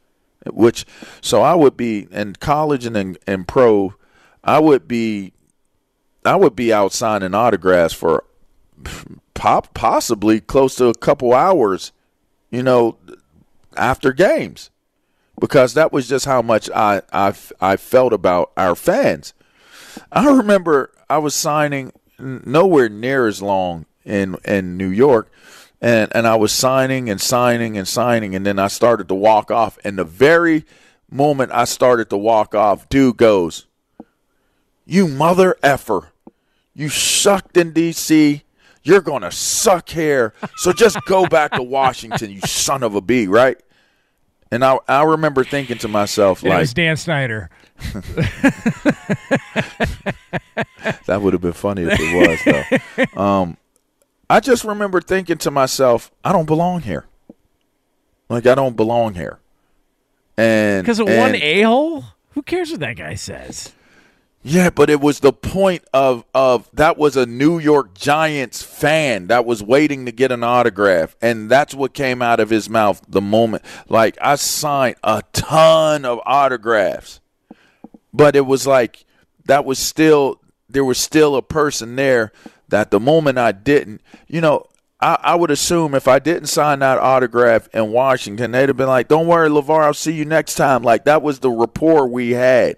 [0.46, 0.84] Which
[1.20, 3.94] so I would be in college and in, in pro,
[4.42, 5.32] I would be
[6.24, 8.24] I would be out signing autographs for
[9.32, 11.92] pop possibly close to a couple hours,
[12.50, 12.98] you know,
[13.76, 14.70] after games,
[15.40, 19.32] because that was just how much I I I felt about our fans.
[20.12, 25.30] I remember I was signing nowhere near as long in in New York.
[25.80, 29.50] And, and I was signing and signing and signing, and then I started to walk
[29.50, 29.78] off.
[29.84, 30.64] And the very
[31.10, 33.66] moment I started to walk off, dude goes,
[34.86, 36.08] "You mother effer,
[36.74, 38.42] you sucked in D.C.
[38.82, 40.34] You're gonna suck here.
[40.56, 43.58] So just go back to Washington, you son of a bee, right?"
[44.54, 47.50] And I I remember thinking to myself It like, was Dan Snyder.
[51.06, 53.22] That would have been funny if it was, though.
[53.22, 53.56] Um,
[54.28, 57.04] I just remember thinking to myself, I don't belong here.
[58.28, 59.38] Like I don't belong here.
[60.36, 62.04] And Because of one a hole?
[62.30, 63.72] Who cares what that guy says?
[64.46, 69.28] Yeah, but it was the point of of that was a New York Giants fan
[69.28, 73.00] that was waiting to get an autograph, and that's what came out of his mouth
[73.08, 73.64] the moment.
[73.88, 77.20] Like I signed a ton of autographs,
[78.12, 79.06] but it was like
[79.46, 82.30] that was still there was still a person there
[82.68, 84.66] that the moment I didn't, you know.
[85.00, 88.88] I, I would assume if I didn't sign that autograph in Washington, they'd have been
[88.88, 92.32] like, "Don't worry, LaVar, I'll see you next time." Like that was the rapport we
[92.32, 92.76] had.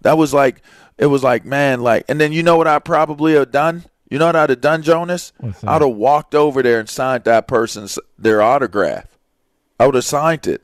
[0.00, 0.62] That was like
[0.98, 3.84] it was like man, like and then you know what I probably have done?
[4.08, 5.32] You know what I'd have done, Jonas?
[5.64, 9.06] I'd have walked over there and signed that person's their autograph.
[9.80, 10.62] I would have signed it.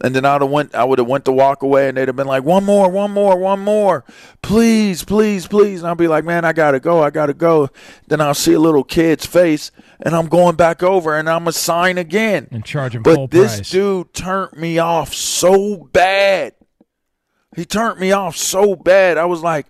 [0.00, 2.14] And then I'd have went I would have went to walk away and they'd have
[2.14, 4.04] been like, One more, one more, one more.
[4.40, 5.80] Please, please, please.
[5.80, 7.68] And I'll be like, Man, I gotta go, I gotta go.
[8.06, 11.52] Then I'll see a little kid's face and I'm going back over and I'm gonna
[11.52, 12.46] sign again.
[12.52, 13.70] And charge him But this price.
[13.70, 16.52] dude turned me off so bad.
[17.54, 19.18] He turned me off so bad.
[19.18, 19.66] I was like,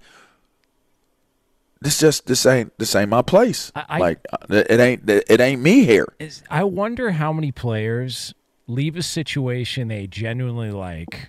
[1.81, 3.73] "This just this ain't this ain't my place.
[3.75, 8.35] I- like uh, it ain't it ain't me here." Is I wonder how many players
[8.67, 11.29] leave a situation they genuinely like.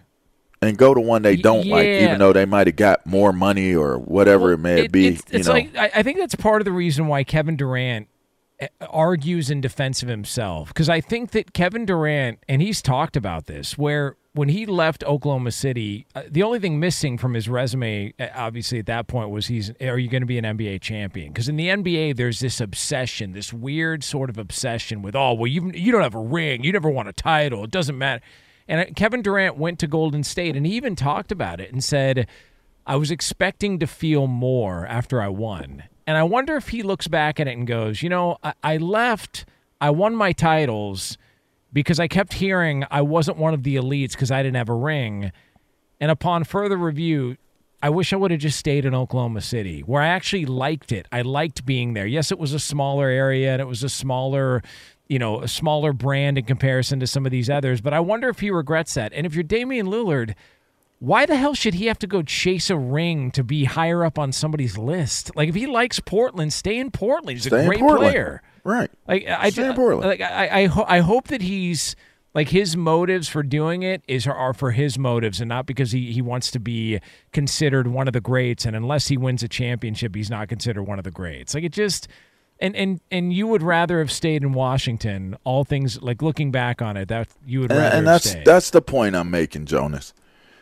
[0.62, 3.76] And go to one they don't like, even though they might have got more money
[3.76, 5.08] or whatever it may be.
[5.08, 8.08] It's, it's like I, I think that's part of the reason why Kevin Durant
[8.62, 13.18] uh, argues in defense of himself because I think that Kevin Durant and he's talked
[13.18, 17.48] about this where when he left Oklahoma City, uh, the only thing missing from his
[17.48, 20.82] resume, uh, obviously at that point, was he's are you going to be an NBA
[20.82, 21.32] champion?
[21.32, 25.48] Because in the NBA, there's this obsession, this weird sort of obsession with oh well
[25.48, 28.24] you you don't have a ring, you never won a title, it doesn't matter.
[28.68, 31.84] And uh, Kevin Durant went to Golden State and he even talked about it and
[31.84, 32.28] said.
[32.86, 35.84] I was expecting to feel more after I won.
[36.06, 38.76] And I wonder if he looks back at it and goes, you know, I, I
[38.76, 39.46] left,
[39.80, 41.18] I won my titles
[41.74, 44.76] because I kept hearing I wasn't one of the elites because I didn't have a
[44.76, 45.32] ring.
[46.00, 47.38] And upon further review,
[47.82, 51.08] I wish I would have just stayed in Oklahoma City, where I actually liked it.
[51.12, 52.06] I liked being there.
[52.06, 54.62] Yes, it was a smaller area and it was a smaller
[55.10, 57.82] you know, a smaller brand in comparison to some of these others.
[57.82, 59.14] But I wonder if he regrets that.
[59.14, 60.34] And if you're Damian Lillard,
[61.00, 64.18] why the hell should he have to go chase a ring to be higher up
[64.18, 65.36] on somebody's list?
[65.36, 67.38] Like if he likes Portland, stay in Portland.
[67.38, 68.12] He's Stay a great Portland.
[68.12, 68.42] player.
[68.64, 68.90] Right.
[69.08, 70.10] Like I, in Portland.
[70.10, 71.96] like I, I, ho- I hope that he's
[72.34, 76.12] like his motives for doing it is are for his motives and not because he,
[76.12, 77.00] he wants to be
[77.32, 78.66] considered one of the greats.
[78.66, 81.54] And unless he wins a championship, he's not considered one of the greats.
[81.54, 82.08] Like it just.
[82.60, 85.36] And, and and you would rather have stayed in Washington.
[85.44, 88.30] All things like looking back on it, that you would and, rather and have that's
[88.30, 88.46] stayed.
[88.46, 90.14] that's the point I'm making, Jonas.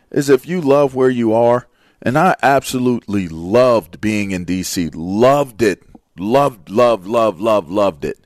[0.10, 1.68] Is if you love where you are,
[2.02, 5.84] and I absolutely loved being in DC, loved it,
[6.18, 8.20] loved, loved, loved, loved, loved it.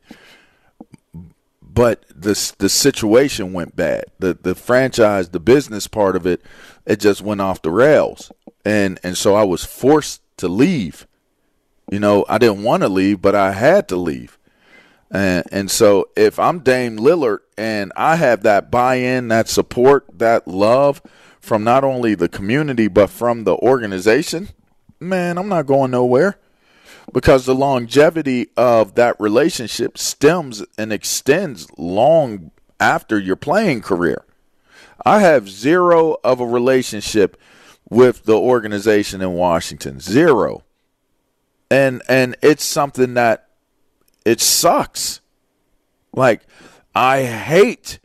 [1.62, 4.06] But the the situation went bad.
[4.19, 6.41] The the franchise, the business part of it,
[6.86, 8.32] it just went off the rails,
[8.63, 11.06] and and so I was forced to leave.
[11.91, 14.38] You know, I didn't want to leave, but I had to leave.
[15.12, 20.48] And and so if I'm Dame Lillard and I have that buy-in, that support, that
[20.48, 21.02] love
[21.39, 24.50] from not only the community but from the organization,
[25.00, 26.39] man, I'm not going nowhere.
[27.15, 34.25] Because the longevity of that relationship stems and extends long after your playing career.
[35.06, 37.39] I have zero of a relationship
[37.89, 40.01] with the organization in Washington.
[40.01, 40.63] Zero.
[41.71, 43.47] And and it's something that
[44.25, 45.21] it sucks.
[46.13, 46.41] Like
[46.93, 47.99] I hate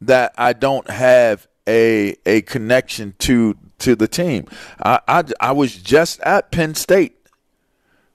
[0.00, 4.46] that I don't have a a connection to to the team.
[4.82, 7.18] I I, I was just at Penn State.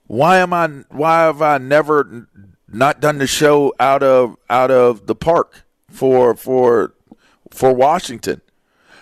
[0.08, 2.26] Why am I why have I never
[2.66, 6.94] not done the show out of out of the park for for
[7.50, 8.40] for Washington?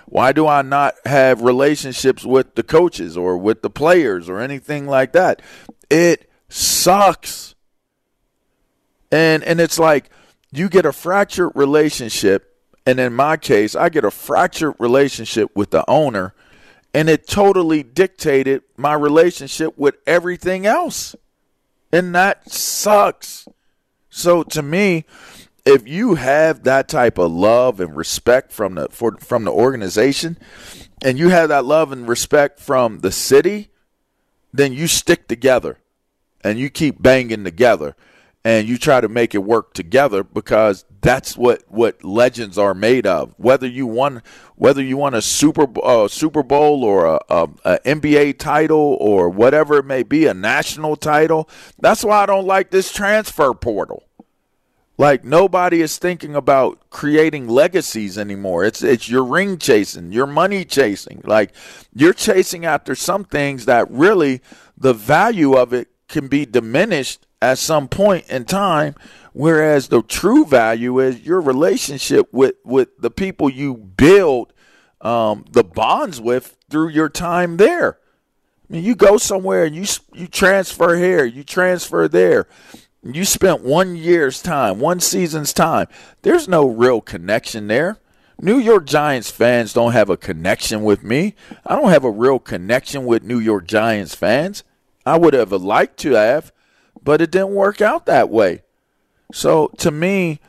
[0.06, 4.86] Why do I not have relationships with the coaches or with the players or anything
[4.86, 5.42] like that?
[5.90, 7.54] It sucks.
[9.12, 10.10] And and it's like
[10.50, 12.52] you get a fractured relationship
[12.84, 16.34] and in my case, I get a fractured relationship with the owner
[16.96, 21.14] and it totally dictated my relationship with everything else.
[21.92, 23.46] And that sucks.
[24.08, 25.04] So to me,
[25.66, 30.38] if you have that type of love and respect from the for, from the organization
[31.04, 33.68] and you have that love and respect from the city,
[34.54, 35.76] then you stick together
[36.42, 37.94] and you keep banging together
[38.46, 43.04] and you try to make it work together because that's what, what legends are made
[43.04, 43.34] of.
[43.38, 44.22] Whether you won
[44.54, 49.28] whether you won a Super uh, Super Bowl or a, a, a NBA title or
[49.28, 51.48] whatever it may be, a national title.
[51.80, 54.04] That's why I don't like this transfer portal.
[54.96, 58.64] Like nobody is thinking about creating legacies anymore.
[58.64, 61.20] It's it's your ring chasing, your money chasing.
[61.24, 61.52] Like
[61.92, 64.40] you're chasing after some things that really
[64.78, 68.94] the value of it can be diminished at some point in time
[69.32, 74.52] whereas the true value is your relationship with with the people you build
[75.00, 77.98] um, the bonds with through your time there
[78.68, 82.48] I mean, you go somewhere and you you transfer here, you transfer there.
[83.02, 85.86] You spent one year's time, one season's time.
[86.22, 87.98] There's no real connection there.
[88.40, 91.36] New York Giants fans don't have a connection with me.
[91.64, 94.64] I don't have a real connection with New York Giants fans.
[95.06, 96.52] I would have liked to have,
[97.06, 98.62] but it didn't work out that way.
[99.32, 100.40] So to me,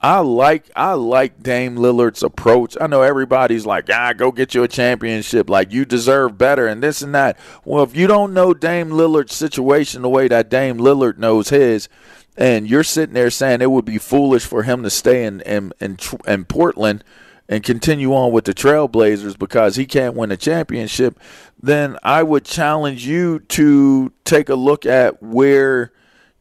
[0.00, 2.76] I like I like Dame Lillard's approach.
[2.80, 5.50] I know everybody's like, ah, go get you a championship.
[5.50, 7.36] Like you deserve better and this and that.
[7.64, 11.88] Well, if you don't know Dame Lillard's situation the way that Dame Lillard knows his,
[12.36, 15.72] and you're sitting there saying it would be foolish for him to stay in in
[15.80, 17.02] in, in Portland
[17.48, 21.18] and continue on with the Trailblazers because he can't win a championship,
[21.60, 25.92] then I would challenge you to take a look at where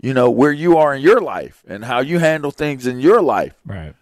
[0.03, 3.21] you know where you are in your life and how you handle things in your
[3.21, 3.53] life.
[3.65, 3.95] Right.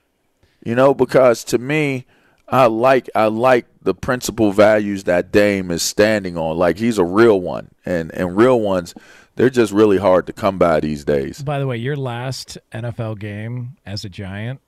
[0.66, 2.06] You know because to me
[2.48, 6.58] i like i like the principal values that dame is standing on.
[6.58, 7.70] Like he's a real one.
[7.86, 8.94] And and real ones
[9.36, 11.42] they're just really hard to come by these days.
[11.42, 14.60] By the way, your last NFL game as a Giant,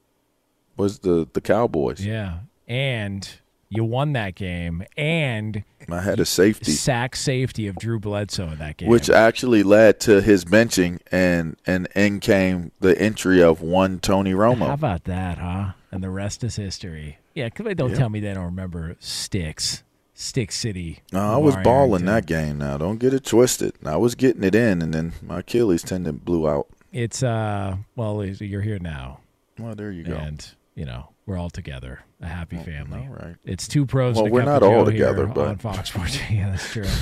[0.77, 2.03] was the the cowboys.
[2.05, 3.29] Yeah, and
[3.75, 8.59] you won that game, and i had a safety sack safety of Drew Bledsoe in
[8.59, 13.61] that game, which actually led to his benching and and in came the entry of
[13.61, 15.71] one tony romo How about that, huh?
[15.91, 17.17] And the rest is history.
[17.35, 17.97] Yeah, because they don't Yeah.
[17.97, 19.83] tell me they don't remember Sticks,
[20.13, 20.99] Stick City.
[21.11, 22.59] No, I was balling that game.
[22.59, 23.73] Now, don't get it twisted.
[23.85, 26.67] I was getting it in, and then my Achilles tendon blew out.
[26.91, 29.19] It's uh, well, you're here now,
[29.59, 30.13] Well, there you go.
[30.15, 30.45] and
[30.75, 32.99] you know we're all together, a happy family.
[32.99, 33.35] all right.
[33.43, 34.15] It's two pros.
[34.15, 36.17] Well, and a we're not all together, but- on Fox Sports.
[36.31, 36.85] yeah, that's true.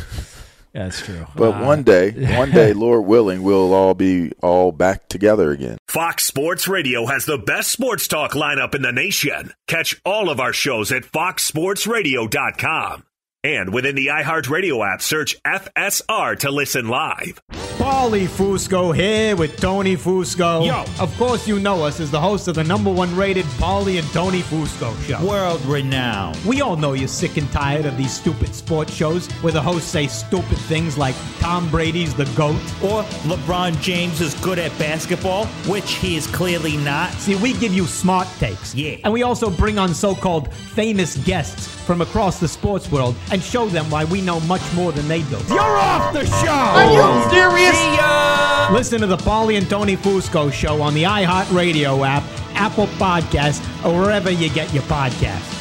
[0.73, 1.27] That's true.
[1.35, 5.77] But Uh, one day, one day, Lord willing, we'll all be all back together again.
[5.89, 9.51] Fox Sports Radio has the best sports talk lineup in the nation.
[9.67, 13.03] Catch all of our shows at foxsportsradio.com.
[13.43, 17.41] And within the iHeartRadio app, search FSR to listen live.
[17.79, 20.63] Paulie Fusco here with Tony Fusco.
[20.63, 20.85] Yo.
[21.03, 24.07] Of course, you know us as the host of the number one rated Paulie and
[24.09, 25.25] Tony Fusco show.
[25.25, 26.37] World renowned.
[26.45, 29.89] We all know you're sick and tired of these stupid sports shows where the hosts
[29.89, 32.61] say stupid things like Tom Brady's the GOAT.
[32.83, 37.11] Or LeBron James is good at basketball, which he is clearly not.
[37.13, 38.75] See, we give you smart takes.
[38.75, 38.97] Yeah.
[39.03, 43.41] And we also bring on so called famous guests from across the sports world and
[43.41, 45.37] show them why we know much more than they do.
[45.47, 46.49] You're off the show!
[46.49, 47.77] Are you serious?
[47.77, 48.69] See ya!
[48.71, 52.23] Listen to the Paulie and Tony Fusco show on the iHeartRadio app,
[52.53, 55.60] Apple Podcasts, or wherever you get your podcasts.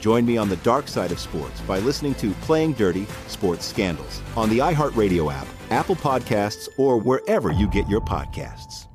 [0.00, 4.22] Join me on the dark side of sports by listening to Playing Dirty Sports Scandals
[4.36, 8.86] on the iHeartRadio app, Apple Podcasts, or wherever you get your podcasts.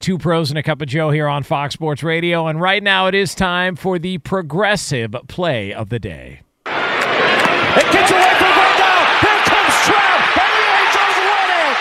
[0.00, 3.06] Two pros and a cup of Joe here on Fox Sports Radio, and right now
[3.06, 6.40] it is time for the progressive play of the day.
[6.66, 9.02] It gets away from Grandal.
[9.20, 11.76] Here comes Trout, and the Angels win it.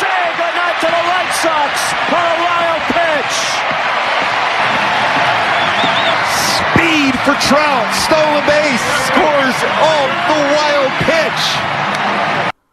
[0.00, 1.72] Say goodnight to the Red Sox
[2.10, 2.82] on a wild
[7.24, 11.70] for Trout, stolen base, scores on the wild pitch.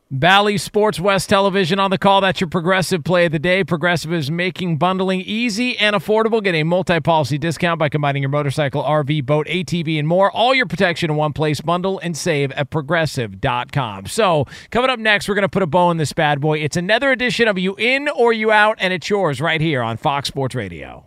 [0.09, 2.21] Bally Sports West Television on the call.
[2.21, 3.65] That's your progressive play of the day.
[3.65, 6.41] Progressive is making bundling easy and affordable.
[6.41, 10.31] Get a multi policy discount by combining your motorcycle, RV, boat, ATV, and more.
[10.31, 11.59] All your protection in one place.
[11.59, 14.05] Bundle and save at progressive.com.
[14.05, 16.59] So, coming up next, we're going to put a bow in this bad boy.
[16.59, 19.97] It's another edition of You In or You Out, and it's yours right here on
[19.97, 21.06] Fox Sports Radio.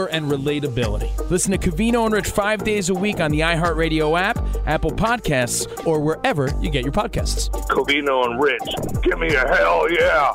[0.07, 1.29] and relatability.
[1.29, 5.85] Listen to Covino and Rich five days a week on the iHeartRadio app, Apple Podcasts,
[5.85, 7.49] or wherever you get your podcasts.
[7.67, 10.33] Covino and Rich, give me a hell yeah.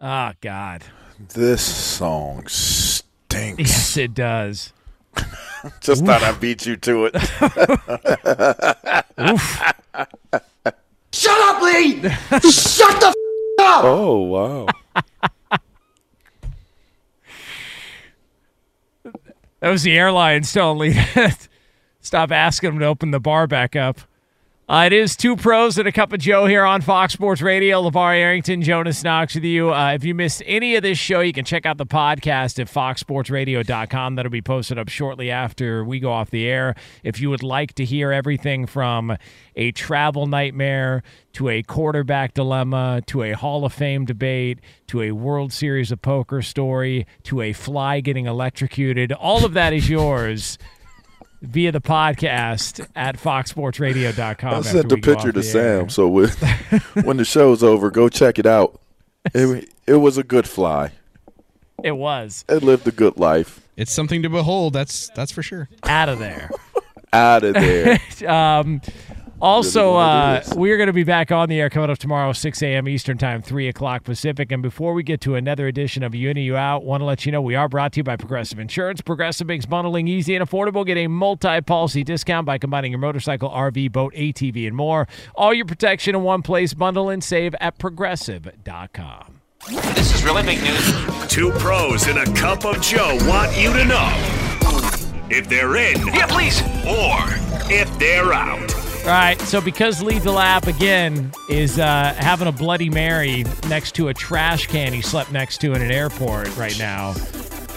[0.00, 0.84] Oh, God.
[1.34, 3.58] This song stinks.
[3.60, 4.72] Yes, it does.
[5.80, 7.16] Just thought I beat you to it.
[11.12, 12.00] Shut up, Lee!
[12.50, 13.14] Shut the f-
[13.60, 13.84] up!
[13.84, 14.66] Oh wow.
[19.60, 21.00] That was the airlines telling Lee
[22.00, 24.00] stop asking him to open the bar back up.
[24.70, 27.82] Uh, it is two pros and a cup of Joe here on Fox Sports Radio.
[27.82, 29.74] LaVar Arrington, Jonas Knox with you.
[29.74, 32.68] Uh, if you missed any of this show, you can check out the podcast at
[32.68, 34.14] foxsportsradio.com.
[34.14, 36.76] That'll be posted up shortly after we go off the air.
[37.02, 39.16] If you would like to hear everything from
[39.56, 41.02] a travel nightmare
[41.32, 46.00] to a quarterback dilemma to a Hall of Fame debate to a World Series of
[46.00, 50.58] Poker story to a fly getting electrocuted, all of that is yours
[51.42, 54.54] via the podcast at foxsportsradio.com.
[54.54, 55.80] I after sent the picture to the air.
[55.80, 56.40] Sam, so with,
[57.04, 58.80] when the show's over, go check it out.
[59.34, 60.92] It, it was a good fly.
[61.82, 62.44] It was.
[62.48, 63.60] It lived a good life.
[63.76, 64.74] It's something to behold.
[64.74, 65.68] That's that's for sure.
[65.84, 66.50] Out of there.
[67.12, 67.98] Out of there.
[68.28, 68.80] um,
[69.40, 72.88] also, uh, we're going to be back on the air coming up tomorrow, 6 a.m.
[72.88, 74.52] Eastern Time, 3 o'clock Pacific.
[74.52, 77.24] And before we get to another edition of You and You Out, want to let
[77.24, 79.00] you know we are brought to you by Progressive Insurance.
[79.00, 80.84] Progressive makes bundling easy and affordable.
[80.84, 85.08] Get a multi-policy discount by combining your motorcycle, RV, boat, ATV, and more.
[85.34, 86.74] All your protection in one place.
[86.74, 89.40] Bundle and save at progressive.com.
[89.68, 91.28] This is really big news.
[91.28, 94.10] Two pros in a cup of Joe want you to know
[95.30, 96.06] if they're in.
[96.08, 96.60] Yeah, please.
[96.86, 97.20] Or
[97.70, 98.89] if they're out.
[99.02, 104.08] All right, so because Lethal App again is uh, having a Bloody Mary next to
[104.08, 107.14] a trash can he slept next to in an airport right now.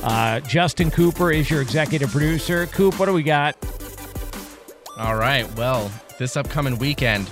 [0.04, 2.68] Uh, Justin Cooper is your executive producer.
[2.68, 3.56] Coop, what do we got?
[4.98, 5.50] All right.
[5.56, 7.30] Well, this upcoming weekend,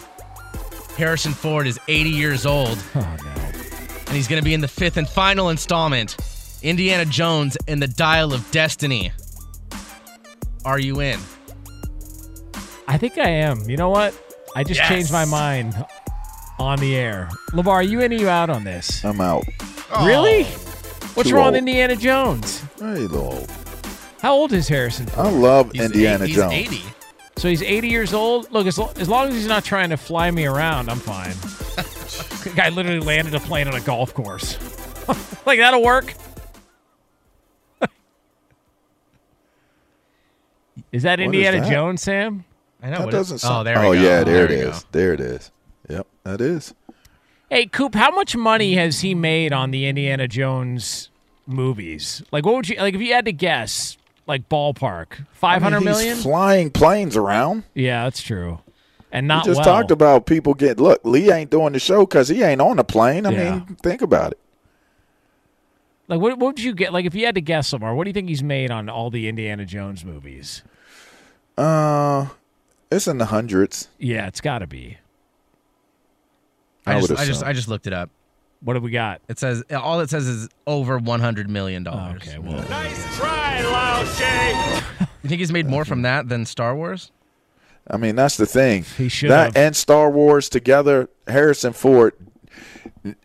[0.97, 2.81] Harrison Ford is 80 years old.
[2.95, 3.29] Oh no.
[4.07, 6.15] And he's going to be in the fifth and final installment,
[6.63, 9.11] Indiana Jones and the Dial of Destiny.
[10.65, 11.19] Are you in?
[12.91, 13.69] I think I am.
[13.69, 14.13] You know what?
[14.55, 14.89] I just Yes.
[14.89, 15.75] changed my mind
[16.59, 17.29] on the air.
[17.51, 19.03] LaVar, are you in or you out on this?
[19.05, 19.43] I'm out.
[19.93, 20.05] Oh.
[20.05, 20.43] Really?
[21.13, 21.55] What's wrong old.
[21.55, 22.61] Indiana Jones?
[22.79, 23.49] Hey, old.
[24.21, 25.27] How old is Harrison Ford?
[25.27, 26.53] I love He's Indiana eight- he's Jones.
[26.53, 26.83] 80.
[27.37, 28.51] So he's 80 years old.
[28.51, 31.31] Look, as, lo- as long as he's not trying to fly me around, I'm fine.
[32.43, 34.57] the guy literally landed a plane on a golf course.
[35.45, 36.13] like, that'll work.
[40.91, 41.69] is that What is Indiana that?
[41.71, 42.43] Jones, Sam?
[42.81, 42.97] I know.
[42.97, 43.67] That what doesn't oh, sound.
[43.67, 44.01] there we oh go.
[44.01, 44.77] yeah, there, we it go.
[44.91, 45.51] There it is.
[45.89, 46.73] Yep, that is.
[47.49, 51.09] Hey, Coop, how much money has he made on the Indiana Jones
[51.45, 52.23] movies?
[52.31, 55.25] Like, what would you, like, if you had to guess, like, ballpark?
[55.33, 56.17] Five hundred I mean, million?
[56.17, 57.63] flying planes around.
[57.73, 58.59] yeah, that's true.
[59.11, 59.65] And We not just well.
[59.65, 60.79] talked about people get.
[60.79, 63.25] Look, Lee ain't doing the show because he ain't on the plane.
[63.25, 63.55] I Yeah.
[63.55, 64.39] mean, think about it.
[66.07, 66.93] Like, what, what would you get?
[66.93, 69.09] Like, if you had to guess somewhere, what do you think he's made on all
[69.09, 70.63] the Indiana Jones movies?
[71.57, 72.27] Uh,
[72.91, 73.87] it's in the hundreds.
[73.97, 74.97] Yeah, it's got to be.
[76.85, 77.43] I, I just, I just.
[77.43, 78.09] I just looked it up.
[78.61, 79.21] What have we got?
[79.27, 82.21] It says all it says is over 100 million dollars.
[82.27, 84.81] Oh, okay, well, Nice try, Lao Shay.
[85.23, 87.11] You think he's made more from that than Star Wars?
[87.89, 88.83] I mean, that's the thing.
[88.97, 91.09] He should that and Star Wars together.
[91.27, 92.13] Harrison Ford.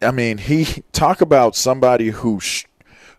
[0.01, 2.65] I mean, he talk about somebody who sh-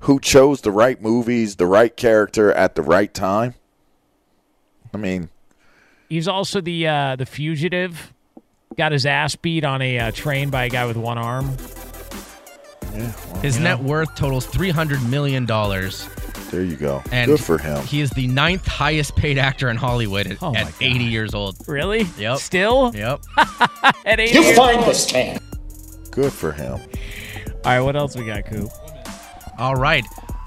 [0.01, 3.53] who chose the right movies, the right character at the right time.
[4.93, 5.29] I mean,
[6.09, 8.13] he's also the uh, the fugitive.
[8.77, 11.55] Got his ass beat on a uh, train by a guy with one arm.
[12.93, 13.11] yeah.
[13.31, 16.07] well, His net worth totals 300 million dollars.
[16.51, 17.01] there you go.
[17.11, 17.83] And Good for him.
[17.85, 21.55] He is the ninth highest paid actor in Hollywood at, Oh at 80 years old.
[21.67, 22.05] Really?
[22.19, 22.37] Yep.
[22.37, 23.21] Still Yep.
[24.05, 24.87] at 80 You years find old?
[24.89, 25.39] this tan.
[26.11, 26.79] Good for him.
[27.65, 28.69] All right, what else we got, Coop?
[29.57, 30.05] All right.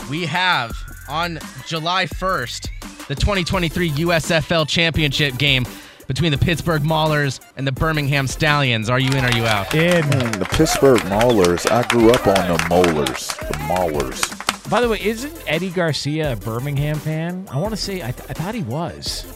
[0.09, 0.73] We have
[1.09, 2.69] on July 1st
[3.11, 5.67] the 2023 USFL Championship game
[6.07, 8.89] between the Pittsburgh Maulers and the Birmingham Stallions.
[8.89, 9.25] Are you in?
[9.25, 9.75] Are you out?
[9.75, 10.09] In.
[10.11, 11.69] Man, the Pittsburgh Maulers.
[11.69, 13.37] I grew up on the Maulers.
[13.37, 14.71] the Maulers.
[14.71, 17.49] By the way, isn't Eddie Garcia a Birmingham fan?
[17.51, 19.27] I want to say I, th- I thought he was.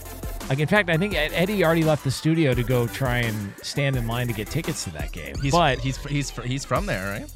[0.48, 3.96] Like, in fact, I think Eddie already left the studio to go try and stand
[3.96, 5.34] in line to get tickets to that game.
[5.42, 7.32] He's but he's he's he's from there, right?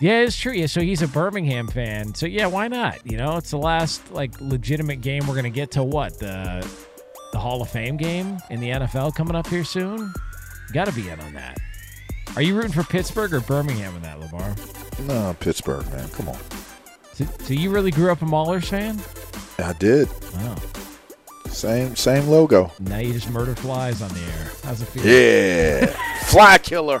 [0.00, 0.52] Yeah, it's true.
[0.52, 2.14] Yeah, so he's a Birmingham fan.
[2.14, 3.06] So yeah, why not?
[3.06, 5.82] You know, it's the last like legitimate game we're gonna get to.
[5.82, 6.66] What the
[7.32, 10.12] the Hall of Fame game in the NFL coming up here soon?
[10.72, 11.58] Got to be in on that.
[12.36, 14.54] Are you rooting for Pittsburgh or Birmingham in that, Lamar?
[15.02, 16.08] No, Pittsburgh, man.
[16.10, 16.38] Come on.
[17.12, 19.00] So, so you really grew up a Maulers fan?
[19.58, 20.08] I did.
[20.32, 20.56] Wow.
[21.48, 22.72] Same same logo.
[22.80, 24.50] Now you just murder flies on the air.
[24.64, 25.06] How's it feel?
[25.06, 25.86] Yeah.
[26.24, 27.00] Fly killer.